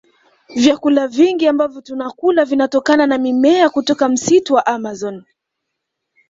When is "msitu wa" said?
4.09-4.65